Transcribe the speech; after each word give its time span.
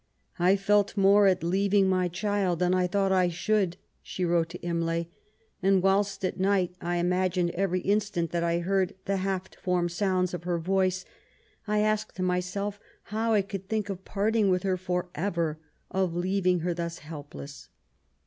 "I 0.49 0.55
felt 0.55 0.97
more 0.97 1.27
at 1.27 1.43
leaving 1.43 1.87
my 1.87 2.07
child 2.07 2.57
than 2.57 2.73
I 2.73 2.87
thought 2.87 3.11
I 3.11 3.29
should/* 3.29 3.77
she 4.01 4.25
wrote 4.25 4.49
to 4.49 4.57
Imlay, 4.65 5.05
*' 5.33 5.61
and 5.61 5.83
whilst 5.83 6.25
at 6.25 6.39
night 6.39 6.73
I 6.81 6.95
imagined 6.95 7.51
every 7.51 7.81
instant 7.81 8.31
that 8.31 8.43
I 8.43 8.61
heard 8.61 8.95
the 9.05 9.17
half 9.17 9.53
formed 9.57 9.91
sounds 9.91 10.33
of 10.33 10.41
her 10.43 10.57
voice, 10.57 11.05
I 11.67 11.81
asked 11.81 12.19
myself 12.19 12.79
how 13.13 13.33
I 13.33 13.43
could 13.43 13.69
think 13.69 13.89
of 13.89 14.03
parting 14.03 14.49
with 14.49 14.63
her 14.63 14.75
for 14.75 15.09
ever, 15.13 15.59
of 15.91 16.15
leaving 16.15 16.61
her 16.61 16.73
thus 16.73 16.97
helpless." 16.97 17.69